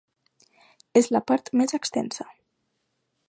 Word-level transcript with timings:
És 1.01 1.09
la 1.15 1.21
part 1.31 1.53
més 1.61 1.77
extensa. 1.79 2.27